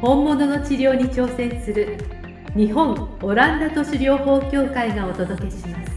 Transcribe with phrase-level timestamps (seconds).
[0.00, 1.98] 本物の治療に挑戦する
[2.54, 5.92] 日本オランダ都市療法協会がお届けします。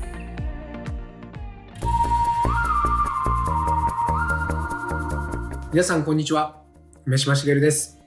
[5.71, 6.63] 皆さんこんにちは。
[7.05, 7.99] 梅島茂です。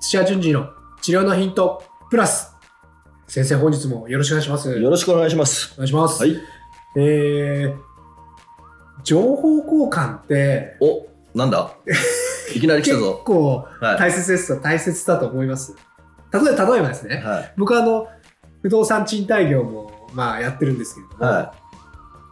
[0.00, 0.70] 土屋順次の
[1.02, 2.54] 治療のヒントプラス。
[3.28, 4.80] 先生本日もよろしくお願いします。
[4.80, 5.74] よろしくお願いします。
[5.74, 6.38] お願いします、はい。
[6.96, 7.76] えー、
[9.04, 11.06] 情報交換ってお、
[11.38, 11.76] なんだ？
[12.54, 13.22] いきなり来結たぞ。
[13.24, 15.74] 構はい大切ですと大切だと思います
[16.32, 17.52] 例えば例えばですねはい。
[17.56, 18.08] 僕はあの
[18.62, 21.54] 不動産賃貸業もまあやってるんですけれども、は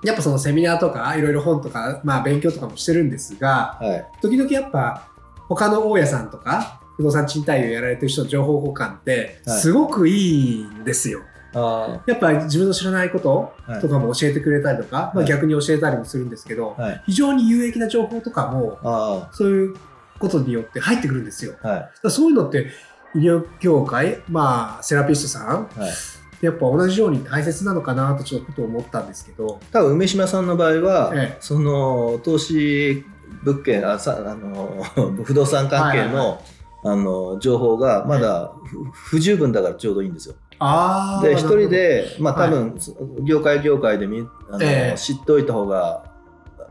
[0.04, 3.84] やっぱそのセミナーとかいろいろ本とか、まあ、勉強とかもしてるんですがい。
[3.84, 4.06] はい。
[4.20, 5.08] 時々やっぱ
[5.48, 11.20] 他の大家さんとか不動産賃貸業やられてる人の情報交換ってはいすごくいいんですよ。
[11.56, 16.82] あやっぱ自分の知らないことはいとかも教えてくれたりとか、まあ、はい逆に教えたりもするんですけど、あ。
[16.82, 17.02] はい。
[17.06, 19.76] 非常に有益な情報とかもあそういう
[20.24, 21.54] ことによって入ってくるんですよ。
[21.62, 21.90] はい。
[22.02, 22.68] らそういうのって
[23.14, 25.92] 医療業界、まあ、セラピストさんはい。
[26.40, 33.02] やっぱ同じように大切なのかなとちょっと思ったんですけど、多分梅島さんの場合は、ええその投資
[33.44, 34.84] 物件あさあの
[35.24, 36.38] 不動産関係の、はいはい
[36.86, 38.84] あの情報がまだ不
[39.16, 40.34] 不十分だからちょうどいいんですよ。
[40.58, 42.78] あで一人でまあはい多分、
[43.24, 46.04] 業界業界でみあの、ええ知っておいた方が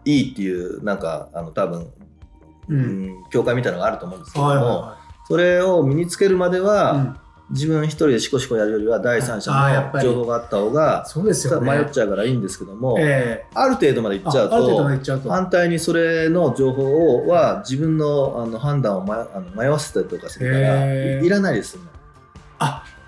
[0.06, 1.88] いいっていうなんかあの多分、
[2.70, 2.82] う、うん
[3.22, 7.18] ん、教会みたいなのがあると思うんですけども、はいはそれを身につけるまでいは、
[7.50, 11.72] 自分一人でシコシコやるよりは第三者の情報があった方がそうですよね。
[11.72, 15.30] 迷っちゃうからいいんですけども、ええある程度までいっちゃうと。
[15.30, 21.90] 反対にそれの情報をは自分のあの判断を、ま、あの迷わせたりとかするからいらないですよね。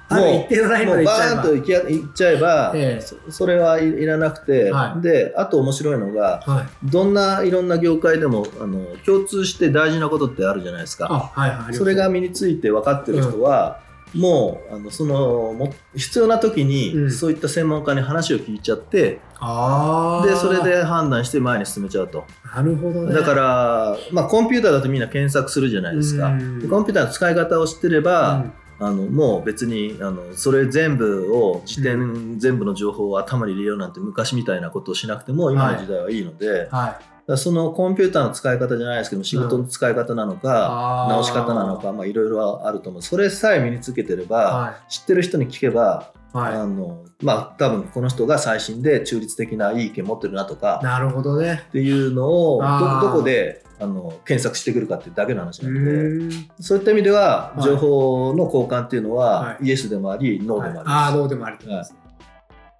[0.10, 1.86] あ、ある一定のラインもうバまでいっちゃえば。
[1.86, 6.68] ーンといっちゃえば、ええそそれはいいらなくて、はいであと面白いのがはい。
[6.90, 11.08] どんないろんな業界でもあの共通して大事なことってあるじゃないですか。
[11.10, 11.74] あ、はいはい。
[11.74, 13.80] それが身について分かってる人は、
[14.14, 20.26] もうあのそのも必要な時に、うんそういった専門家に話を聞いちゃってああ。
[20.26, 20.64] でそれ。
[20.64, 23.14] で判断して前に進めちゃうと、なるほどね。
[23.14, 37.15] だから、まあ、コンピューターだとみんな検索するじゃないですか、コンピューターの使い方を知ってれば、うんあのもう別にあのそれ全部を辞典全部の情報を頭に入れようなんて昔みたいなことをしなくても今の時代はいいので、はい。
[37.15, 50.86] らそのコンピューターの使い方じゃないですけど仕事の使い方なのか、直し方なのか、まあ、いろいろあると思うそれさえ身につけてれば、は知ってる人に聞けば、あのまあ多分この人が最新で中立的ないい意見持ってるなとかい。
[50.86, 51.64] なるほどね。
[51.70, 56.36] っていうのをどどこであの検索してくるかっていうだけの話うなので。
[56.60, 62.00] そういった意味でははい情報の交換っていうのは、はいイエスでもありノーでもありあノーでもありと思いますね。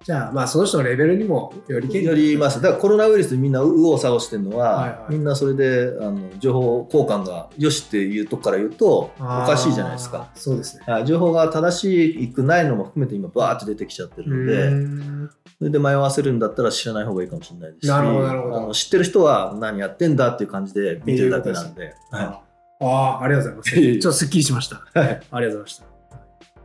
[0.04, 1.98] じゃあ、まあ、その人のレベルにもよりす。
[1.98, 10.30] よりますだからコロナウイルスでみんな右往左往してるのは、はいはいみんなそれであの情報交換がよしっていうとこから言うとおかしいじゃないですか。
[10.34, 10.84] そうですね。
[10.86, 21.94] はい情報が正しくないのも含めて今バーッと出てきちゃってるのうで、それで迷わせるんだったら知らない方がいいかもしれないですしなるほどなるほどあの知ってる人は何やってんだっていう感じで見てるだけなんで。
[22.10, 22.42] は
[22.80, 23.98] ああ、ありがとうございます。
[24.00, 24.82] ちょっとすっきりしました。
[24.94, 25.84] あいりがとうございました。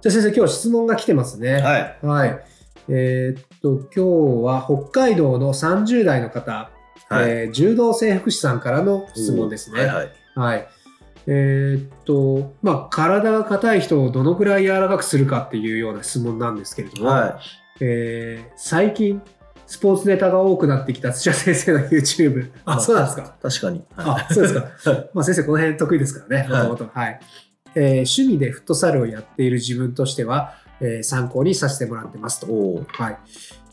[0.02, 1.62] じゃあ先生、今日質問が来てますね。
[1.62, 2.46] はいはい。
[2.90, 6.70] えーっと、今日は北海道の30代の方、
[7.10, 9.82] はいえー柔道整復師さんからの質問ですね。
[9.82, 10.68] はいはいはい。
[11.28, 17.40] えーっと、まあ、体が硬い人をどのくらい柔らかくするかっていうような質問なんですけれども、は
[17.80, 19.22] えー最近、
[19.68, 22.52] スポーツネタが多くなってきた土屋先生の YouTube。
[22.66, 23.24] あ、そうなんですか。
[23.24, 23.84] い、確かに。
[23.96, 24.92] はあ、そうですか。
[24.92, 26.90] いまあ、先生、この辺得意ですからね、もはいともと。
[26.94, 27.20] はい。
[27.76, 32.48] えー趣味でフットサルをやっている自分としては、えー参考にさせてもらってますと。
[32.88, 33.18] はい。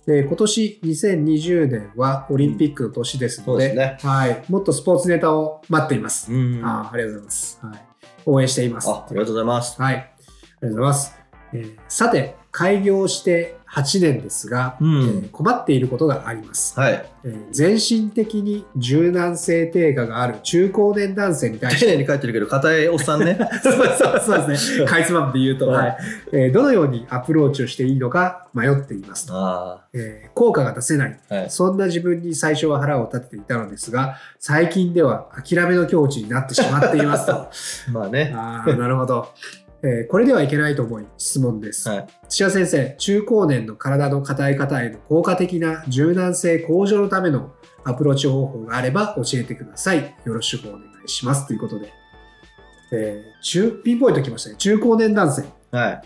[0.07, 6.33] で今年2020年はオリンピックの年ですので、はい、もっとスポーツネタを待っています。
[6.33, 7.61] うんあーありがとうございます。
[7.63, 7.81] はい、
[8.25, 8.89] 応援しています。
[8.89, 9.81] あありがとうございます。
[9.81, 9.95] はい。
[9.97, 11.28] ありがとうございます。
[11.53, 16.79] えーさて、開業して8年ですが、うんえー困っていることがあります。
[16.79, 17.07] はい。
[17.25, 23.39] えー全身的に柔軟性低下がある中高年男性に対して、丁寧に書いてるけど、硬いおっさんね。
[23.63, 24.87] そうそうそうですね。
[24.89, 25.97] かいつまんで言うと、はいはい
[26.33, 29.35] えーどのようにアプローチをしていいのか迷っていますと。
[29.37, 31.21] あえー効果が出せない。
[31.31, 31.35] あ。
[31.35, 31.51] はい。
[31.51, 37.49] そんな自分に最初は腹を立てていたのですが、最近では諦めの境地になってしまっていますと。
[37.93, 38.33] まあね。
[38.35, 39.29] ああ、なるほど。
[39.83, 41.89] えーこれではいけないと思い質問です。
[41.89, 42.07] はい。
[42.29, 47.53] 土屋先生、中高年の体の硬い方への効果的な柔軟性向上のための
[47.85, 50.15] アプローチ方法があれば教えてください。
[50.25, 51.47] よろしくお願いします。
[51.47, 51.93] ということで、
[52.93, 54.57] えー中ピンポイントきましたね。
[54.57, 55.45] 中高年男性。
[55.71, 56.03] はい。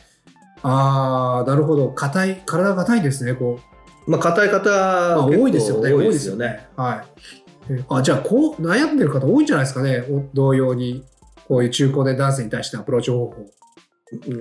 [0.65, 1.89] ああ、なるほど。
[1.89, 3.35] 硬い、体が硬いですね。
[3.35, 3.59] こ
[4.07, 5.93] う、まあ、硬い方、まあ、多いですよね。
[5.93, 6.67] 多いですよね。。
[6.77, 7.23] はい。
[7.71, 10.05] えーあじゃあこう悩んでる方多いんじゃないですかね。
[10.11, 11.05] お同様に
[11.47, 13.47] こういう中高年男性に対してのアプローチ方法。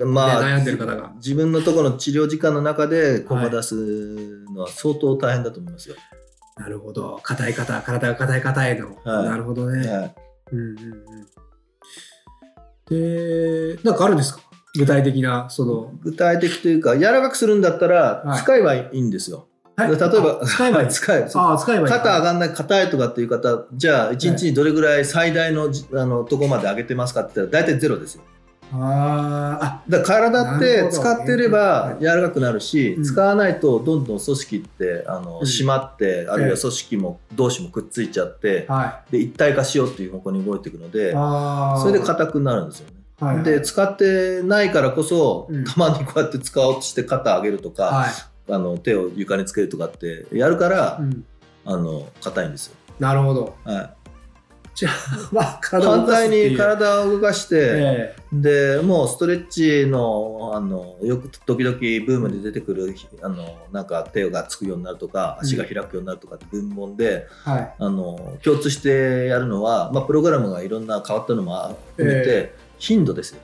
[0.04, 3.74] まあ、ね悩んでる方が自分のところの治療時間の中で効果出す
[4.54, 5.96] のは相当大変だと思いますよ。
[6.58, 7.18] なるほど。
[7.22, 8.88] 硬い方、体が硬い方への。
[9.04, 9.88] はいなるほどね。
[9.88, 10.14] はい
[10.52, 10.76] うんうん
[12.90, 13.76] うん。
[13.76, 14.40] で、なんかあるんですか？
[14.74, 15.92] 具体的な、その。
[16.02, 19.48] 具体的というか、柔らかくするんだったらはい使えばいいんですよ。
[19.76, 20.88] はい例えば、あ使えばいい。
[20.92, 21.92] 使えああ、使えばいい。
[21.92, 28.22] 肩上がんない硬いとかっていう方じゃあ1日にどれぐらい最大のじあのとこまで上げてますかって言ったら大体ゼロですよ
[28.74, 40.90] あだ体って使ってれはいば柔らかくなるし、うん使わないとどんどん組織ってあの、うん締まってあるいは組織も同士もくっついちゃって、はで一体化しようっていう方向に動いていくのい。
[40.90, 41.12] で。
[41.12, 43.42] それで硬くなるんですよね。
[43.44, 48.10] で使ってないからこそ、うんたまにこうやって使おうとして肩上げるとか、はい。
[48.50, 51.24] あの手を床につけるとかってやるから、うん
[51.64, 52.76] あの硬いんですよ。
[52.98, 53.54] なるほど。
[53.64, 54.01] はい
[54.74, 54.92] じゃあ、
[55.30, 67.74] まあ、体を動反対に体を動かして、えでもうストレッチのあのよく時々ブームで出てくるあのなんか手がつくようになるとか足が開くようになるとかって文門で、えはい。
[67.78, 72.62] あの共通してやるのは、まあ、プログラムがいろんな変わったのも含めて、え。
[72.78, 73.40] 頻度ですよ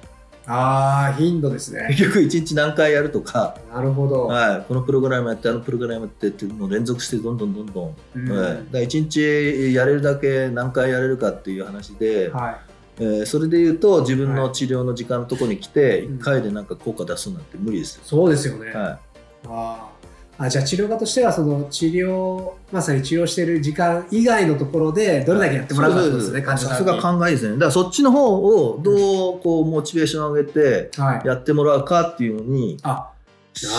[0.50, 1.86] ああ、頻度ですね。
[1.90, 4.26] 結局1日何回やるとか、なるほど。
[4.26, 8.30] はい、このプログラムやってあのプログラムやってってもう連続してどんどんどんどん、うん。
[8.30, 12.58] はい、だから1日やれるだけ何回やれるかっていう話で、は
[12.98, 16.18] えーそれで言うと自分の治療の時間のところに来てうん。
[16.18, 18.02] 1回でなんか効果出すなんて無理ですよ。
[18.04, 18.72] い。、そうですよね。
[18.72, 18.98] は
[19.46, 19.97] あー
[20.40, 27.02] あじゃあ治療家としてはその治療まさに治療している時間以外のところでどれだけやってもらうかってことですね、患者さんに。
[27.02, 27.54] 考えですね。
[27.54, 28.38] だからそっちの方
[28.70, 33.10] をどうこうモチベーションを上げてはい、やってもらうかっていうのにあ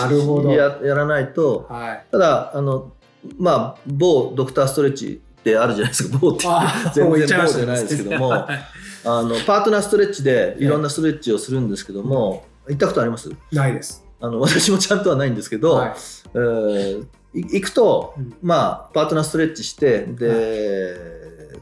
[0.02, 0.52] なるほど。
[0.52, 1.66] ややらないと。
[1.70, 2.04] はい。
[2.10, 2.92] ただあの
[3.38, 6.18] まあ某ドクターストレッチってあるじゃないですか。
[6.18, 6.44] 某って。
[6.46, 8.28] あ 全然もう言っちゃいました棒じゃないですけども。
[8.28, 8.58] は い
[9.02, 13.30] あのパートナーストレッチでいろんなストレッチをするんですけども、行ったことあります？
[13.50, 14.04] ないです。
[14.20, 15.94] あの 私もちゃんとはないんですけど、はい。
[16.34, 18.34] えーい行くと、うん。
[18.42, 20.96] まあパートナーストレッチしてで、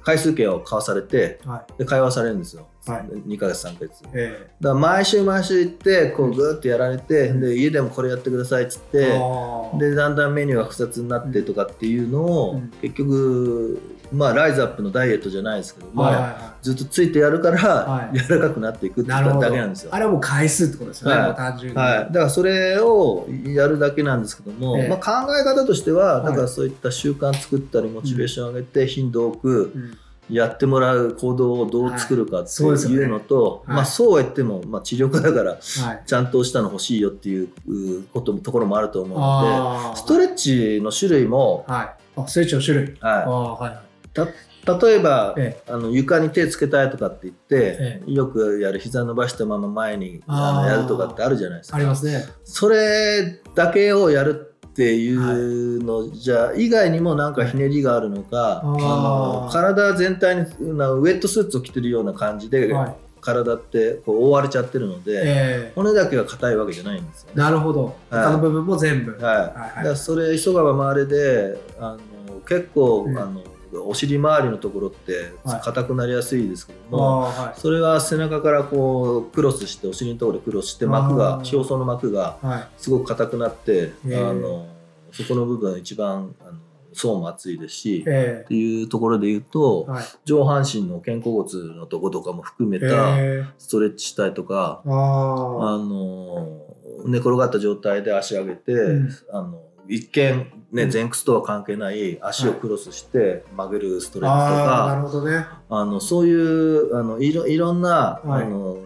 [0.02, 1.78] 回数券を買わされてはい。
[1.78, 3.00] で会話されるんですよ、はい。
[3.02, 4.02] 2ヶ月3ヶ月。
[4.02, 9.78] だかえら毎週毎週行ってこうグーッとやられて、で家でもこれやってくださいっつっえて、あー。
[9.78, 12.72] でだんだんメニューが複雑になってとかっていうのを、うん。
[12.81, 13.78] 結局
[14.12, 19.06] まあライズアップのダイエットじゃないですけども、はいはいはずっとついてやるから、はい柔らかくなっていくっい。
[19.06, 19.12] て。
[19.12, 19.99] だけなんですよあ。
[19.99, 21.78] れはもう回数ってことですよね、はい単純に。
[21.78, 29.99] はい、だからそれをやるだけなんですけども、ええまあ、考え方としてははいだからそういった習慣作ったりモチベーション上げて頻度多くうん
[30.31, 36.02] やってもらう行動をどう作るかっていうのと、はいまあ、そうは言っても、まあ、治療家だからはい。
[36.06, 42.20] ちゃんとしたの欲しいよっていううことところもあると思うのあでストレッチの種類も、はい。
[42.20, 42.96] あ、ストレッチの種類。
[43.00, 43.88] はいはい。
[44.26, 51.76] い、例えば、えあの床に手つけたいとかって言って、えよくやる膝伸ばしたまま前にあのやるとかってあるじゃないですか。
[51.76, 52.25] ありますね。
[52.45, 62.95] それだけをやるっていうのじゃ、以外にもなんかひねりがあるのか、あの体全体になウェットスーツを着てるような感じで、はい。
[63.21, 67.42] 体ってこう覆われちゃってるので、え骨だけが硬いわけじゃないんですよえね。
[67.42, 67.97] なるほど。
[68.11, 69.12] 他の部分も全部。
[69.12, 71.97] はいはいだからそれ急がば回れであ
[72.28, 77.60] の結構、うんあのお尻周りのところってはい硬くなりやすいですけどあも、あ、はい。
[77.60, 82.68] それは背中からこうクロスしてお尻のところでクロスして膜が表層の膜がはい。
[82.76, 84.68] すごく硬くなって、えあの
[85.12, 86.58] そこの部分一番あの
[86.92, 90.04] 層も厚いですし、っえていうところで言うと、えはい。
[90.25, 95.75] 上半身の肩甲骨のとことかも含めたええストレッチしたりとか、ああ。
[95.75, 96.58] あの
[97.06, 100.92] 寝転がった状態で足上げて、うんあの一見、ね、うん。
[100.92, 105.47] 前屈とは関係ない足をクロスして曲げるストレッチとああ、なか、るほどね。
[105.71, 108.45] あのそういうあのいろいろんな、はい。
[108.45, 108.76] あの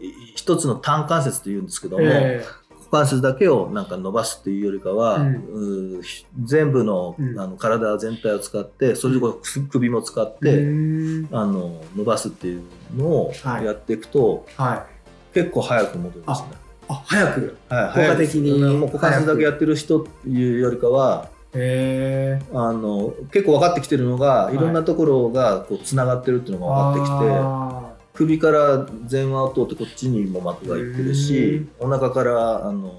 [0.00, 2.44] い一つの単関節というんですけども、え
[2.90, 6.02] 関節だけをなんか伸ばすっていうよりかは、うん。
[6.44, 7.38] 全部の,、うん。
[7.38, 10.66] あの体全体を使ってそれでこう首も使って、う
[11.22, 11.28] ん。
[11.32, 12.62] あの伸ばすっていう
[12.96, 13.64] のをはい。
[13.64, 15.34] やっていくと、はい。
[15.34, 16.48] 結構早く戻るんですね。
[16.90, 17.56] あ、早く。
[17.68, 22.42] はい、効果的にもう股関節だけやってる人っていうよりかはへえ。
[22.52, 27.38] あの結構分かってきてるのが、いい、ろんなところがこうつながってるっていうのが分かってきて。
[27.38, 32.98] あ首から前腕を通ってこっちにも膜がいってるしお腹からあの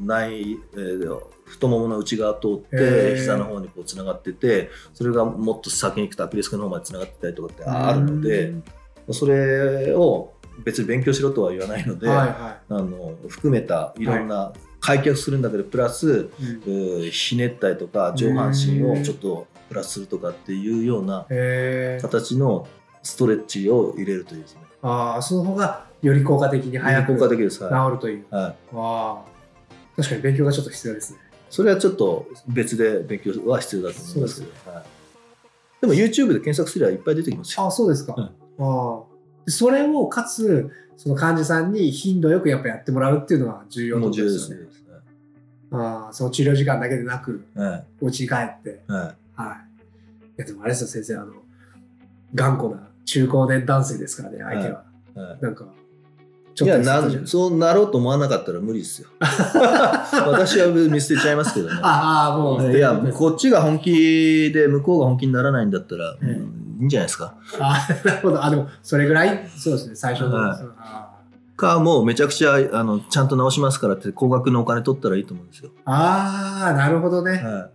[0.00, 8.54] 内、えー太ももの内側通っへてー膝の方にこうつながっててそれがもっと先に行くとアキレス腱の方までつながってたりとかってーあるので
[9.12, 10.32] それを
[10.64, 16.12] 別に勉強しろとは言わないので、はいはあの含めたいろんな開脚するんだけどプラス、い。
[16.12, 21.26] うんえーひねったりとか上半身をちょっとプラスするとかっていうような。
[22.00, 22.66] 形の
[23.02, 24.60] ストレッチを入れるというですね。
[24.82, 27.58] ああ、その方がより効果的に早く効果的です。
[27.58, 28.18] 治はるという。
[28.18, 28.24] い。
[28.30, 28.54] はい。
[28.74, 29.24] ああ。
[29.96, 31.18] 確かに勉強がちょっと必要ですね。
[31.50, 34.72] それはちょっと別で勉強は必要だと思いますけど。
[34.72, 34.84] はい、
[35.80, 37.66] でも YouTube で検索すればいっぱい出てきますよ。
[37.66, 38.14] あそうですか。
[38.16, 39.02] うんあ
[39.46, 44.64] それをかつ、その患者さんに頻度よくやっぱやってもらうっていうのは重要なこともう重要ですよね。
[44.64, 44.70] ね。
[45.72, 48.82] ああ、その治療時間だけでなく、はお家に帰って。
[48.88, 48.92] い。
[48.92, 49.82] ははい。
[50.38, 51.32] いや、でもあれですよ、先生、あの、
[52.34, 54.84] 頑固な中高年男性ですからね、相手は。
[55.16, 55.18] い。
[55.18, 55.66] はなんか、
[56.54, 59.08] ちい、いやなょっとずつじゃん、そうなろうと思わなかったら無理ですよ。
[59.20, 61.78] 私は見捨てちゃいますけどね。
[61.82, 67.34] ああ、もう、いや、こっちが本気で向こうが本気にならないんだったら、ええうんいいんじゃないですか。
[67.58, 68.44] あなるほど。
[68.44, 70.36] あ、でも、それぐらい、そうですね、最初の。
[70.36, 71.16] はい
[71.56, 75.70] か、もうめちゃくちゃあのちゃんと直しますからって高額のお金取ったらいいと思うんですよ。
[75.86, 77.42] あー、なるほどね。
[77.42, 77.70] は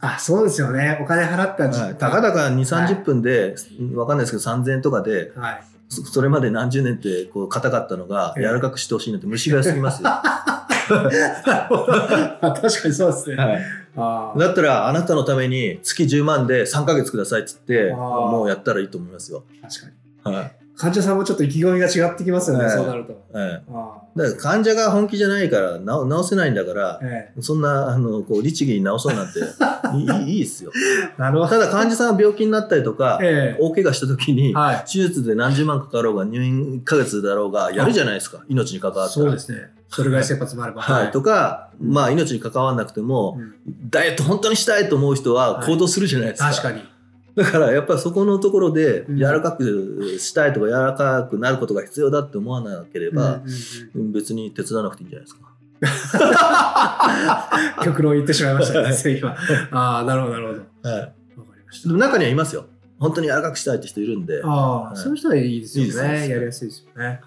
[0.00, 0.98] あ、そうですよね。
[1.00, 1.70] お金払ったい。
[1.70, 3.54] 時はい、たかだか2、30分で、
[3.94, 5.64] わかんないですけど、3000円とかで、はい。
[5.88, 10.08] そそれまで何十年ってこう硬かったのがええ柔らかくしてほしいなんて虫が良すぎますよ。
[10.88, 11.02] 確
[12.40, 13.36] かにそうですね。
[13.36, 13.62] はい
[13.96, 19.44] だったらあなたのために月10万で3ヶ月くださいっつってもうやったらいいと思いますよ。
[19.62, 20.34] 確かに。
[20.36, 23.12] はい患者さんもちょっと意気込みが違ってきますよね、はいそうなると。
[23.32, 25.84] はい、あだから患者が本気じゃないから治
[26.22, 29.38] 治せないんだからーえそんなあのこう律儀に治そうなんて
[29.94, 30.72] いいいいですよ。
[30.74, 31.50] えなるほど。
[31.50, 34.84] ただ患者さんが病気になったりとかえ大怪我した時にえはい。
[34.90, 39.08] 手術で何十万かかろうが入院1ヶ月だろうがやるじゃないですか命に関わったら。
[39.10, 39.70] そうですね。
[39.94, 40.82] それぐらい切羽詰まれば。
[40.82, 43.54] はい、とか、まあ、命に関わらなくても、うん
[43.88, 46.50] ダイエット本当にしたいと思う人ははい行動するじゃないですか。
[46.50, 46.82] 確かに。
[47.36, 53.40] だからやっぱりそこのところでうん柔らかくしたいとか柔らかくなることが必要だって思わなければ、
[53.94, 55.44] 別に手伝わなくていいんじゃないですか。
[57.84, 59.36] 極論言ってしまいましたね、先生今。
[59.70, 60.60] ああ、なるほど、なるほど。
[60.90, 61.12] はい、わか
[61.56, 61.94] りましたで。
[61.94, 62.66] も中にはいますよ。
[62.98, 64.42] 本当に柔らかくしたいって人いるんで。
[64.42, 66.08] ああ、はいそういう人はいいですよいいですね。
[66.08, 67.20] ねやりやすいですよね。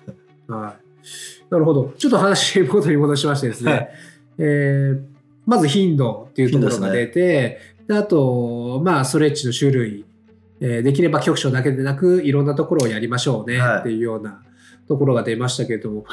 [0.47, 0.86] はい。
[1.49, 1.93] なるほど。
[1.97, 3.71] ちょっと話元に戻しましてですね。
[3.71, 3.89] はい
[4.39, 10.05] えーまず頻度っていうところが出て、であと、まあ、ストレッチの種類、
[10.59, 14.43] えーできれば局所だけでなく、いろんなところをやりましょうねはいっていうような
[14.89, 16.05] ところが出ましたけれども、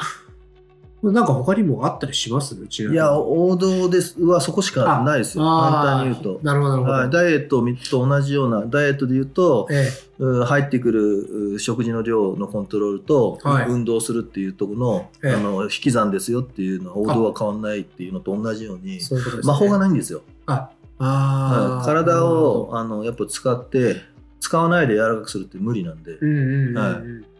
[1.11, 2.55] なんか他にもあったりします？
[2.55, 5.43] うちいや、王道ですはそこしかないですよ。
[5.43, 6.39] 簡単に言うと。
[6.43, 6.93] なるほど、なるほど。
[6.93, 13.65] はい、ダイエットと同じような、ダイエットで言うと、えうん入ってくるう食事の量のコントロールと、はい。
[13.67, 15.33] 運動するっていうところの,、ええ。
[15.33, 19.41] あの引き算ですよっていうのは王道は変わんないっていうのと同じようにういうね。
[19.43, 20.69] 魔法がないんですよ、あ、
[20.99, 23.97] あ体をあのやっぱ使って
[24.39, 26.77] 使わないで柔らかくするって無理なんで、うんうんうんうん。
[26.77, 27.34] はい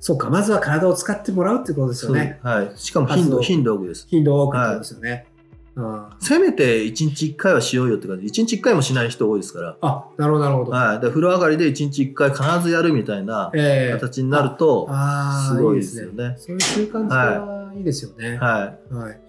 [0.00, 2.38] そうか、まずは体を使ってもらうってことですよね。
[2.42, 5.26] はい、しかも頻度頻度多くです頻度多くですよね。
[5.78, 10.70] あせめて1日1回はしようよって感じ1日1回もしない人多いですから、あ、なるほど、なるほど。
[10.70, 14.88] はい、で風呂上がりで1日1回必ずやるみたいなええ形になると、
[15.48, 18.38] すごいですよねそういう習慣化はいいですよね。
[18.38, 19.20] はいはい。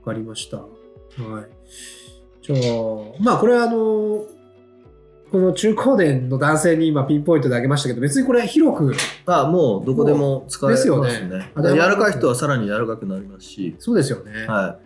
[0.00, 0.58] わかりました。
[0.58, 0.66] は
[1.40, 1.48] い。
[2.42, 4.26] じゃあ、まあ、これはあの、
[5.34, 8.94] この中高年の男性に今ピンポイントで挙げましたけど、別にこれ広く、
[9.26, 11.00] あもうどこでも使えますね。
[11.00, 14.46] ですよねだから柔らかい人はさらに柔らかくなりますし、そうですよね。
[14.46, 14.78] わ、は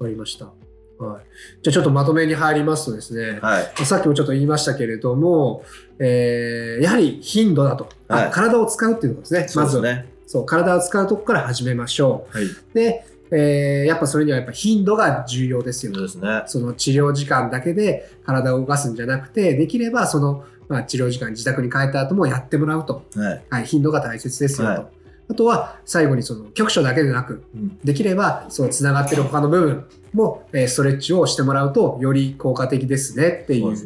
[0.00, 0.46] かりました。
[0.46, 1.24] はい。
[1.62, 3.84] じゃあちょっとまとめに入りますとですねい。、はい。
[3.84, 5.64] さっきもちょっと言いましたけれども、
[5.98, 9.62] えーやはり頻度だと、あはい体を使うっていうことですね。
[9.62, 10.08] まずはそうね。
[10.26, 12.44] そう、体を使うとこから始めましょはい。
[12.44, 12.48] う。
[12.72, 16.42] で、えーやっぱそれにはやっぱ頻度が重要ですよそうですね。
[16.46, 23.04] その治療時間だけで体を動かすんじゃなくて、できればその、まあ、治療時間自宅に帰った後もやってもらうと。
[23.14, 23.42] はい。
[23.50, 24.74] はい、頻度が大切ですよと。
[24.74, 24.86] はい
[25.30, 33.76] あとは最後にその局所だけでなく、うんできればそのつながってる他の部分も、えーストレッチをしてもらうとより効果的ですねっていう。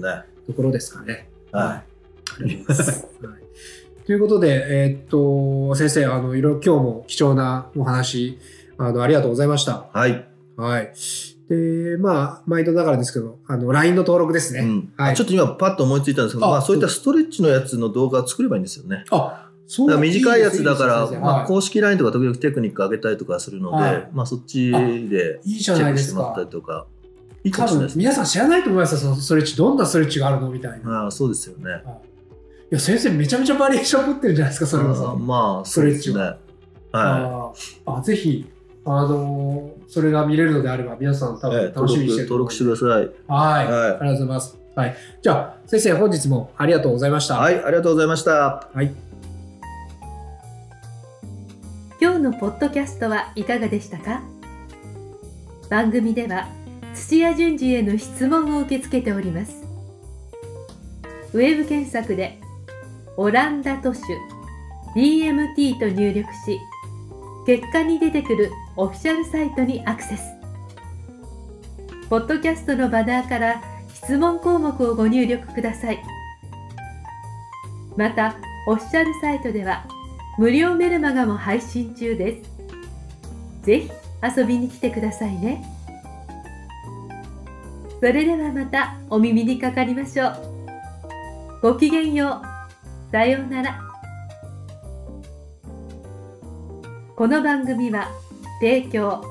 [0.47, 1.29] ところですかね。
[1.53, 1.85] はあ
[2.41, 3.09] りがとうございます。
[3.23, 3.45] はい
[4.07, 8.39] ということで、えーっと、先生、あの、いろいろ今日も貴重なお話
[8.79, 9.87] あの、ありがとうございました。
[9.93, 10.27] はい。
[10.57, 10.93] はい。
[11.49, 14.61] で、まあ、毎度ながらですけど、あの、LINE の登録ですね。
[14.61, 19.05] うんはいちょっと今パッと思いついたんですけど、あまあ、そういったストレッチのやつの動画を作ればいいんですよね。
[19.11, 26.43] あ、そだから短いやつだから、まあ、はい公式 LINE とか時々テクニック上げたりとかするので、はいまあ、そっちでいいじチェゃないですックしてもらったか。
[26.43, 26.87] りとか、
[27.45, 28.05] いいかもしれないですね。
[28.05, 29.57] 皆さん知らないと思いますよ、そのストレッチ。
[29.57, 31.03] どんなストレッチがあるのみたいな。
[31.03, 31.65] ああそうですよね。
[32.71, 35.17] いや、先生めちゃめちゃバリエーション持ってるんじゃないですか、それこああそ。
[35.17, 36.19] まあ、そうですね。
[36.21, 36.39] は
[36.93, 38.47] あーあぜひ、
[38.87, 41.51] あのーそれが見れるのであれば、皆さん多い。
[41.51, 42.89] 分楽しみにしてると登思う録してください。
[43.29, 44.57] はい、はいありがとうございます。
[44.75, 44.97] はい。
[45.23, 47.37] じゃあ、先生、本日もありがとうございました。
[47.39, 48.69] はい、ありがとうございました。
[48.73, 48.93] はい。
[52.01, 54.21] 今日のポッドキャストはいかがでしたか？
[55.71, 56.49] 番組では
[56.95, 59.65] 土屋順次への質問を受け付けております
[61.33, 62.39] ウェブ検索で
[63.17, 64.01] 「オランダ都市
[64.95, 66.61] DMT」と入力し
[67.47, 70.23] 結果に出てくるオフィシャルサイトにアクセス
[72.09, 73.63] ポッドキャストのバナーから
[73.93, 76.03] 質問項目をご入力ください
[77.97, 79.87] またオフィシャルサイトでは
[80.37, 82.51] 無料メルマガも配信中です。
[83.63, 83.91] ぜひ
[84.37, 85.65] 遊びに来てくださいね。
[88.01, 90.35] それではまたお耳にかかりましょう。
[91.63, 93.13] ごきげんよう。
[93.13, 93.81] さようなら。
[97.15, 98.09] この番組は
[98.61, 99.23] 提供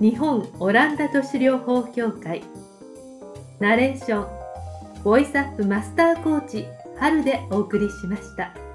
[0.00, 2.42] 日本オランダ都市療法協会
[3.60, 6.66] ナレーションボイスアップマスターコーチ
[6.98, 8.65] 春でお送りしました。